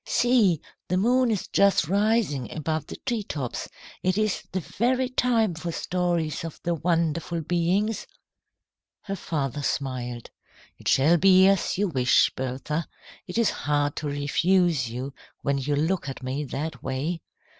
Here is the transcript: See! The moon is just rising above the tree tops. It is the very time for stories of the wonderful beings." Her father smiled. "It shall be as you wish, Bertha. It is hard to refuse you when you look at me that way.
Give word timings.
See! 0.07 0.61
The 0.87 0.97
moon 0.97 1.29
is 1.29 1.47
just 1.47 1.87
rising 1.87 2.51
above 2.51 2.87
the 2.87 2.95
tree 3.05 3.21
tops. 3.21 3.69
It 4.01 4.17
is 4.17 4.41
the 4.51 4.59
very 4.59 5.09
time 5.09 5.53
for 5.53 5.71
stories 5.71 6.43
of 6.43 6.59
the 6.63 6.73
wonderful 6.73 7.41
beings." 7.41 8.07
Her 9.03 9.15
father 9.15 9.61
smiled. 9.61 10.31
"It 10.79 10.87
shall 10.87 11.17
be 11.17 11.45
as 11.47 11.77
you 11.77 11.87
wish, 11.87 12.33
Bertha. 12.33 12.87
It 13.27 13.37
is 13.37 13.51
hard 13.51 13.95
to 13.97 14.07
refuse 14.07 14.89
you 14.89 15.13
when 15.43 15.59
you 15.59 15.75
look 15.75 16.09
at 16.09 16.23
me 16.23 16.45
that 16.45 16.81
way. 16.81 17.21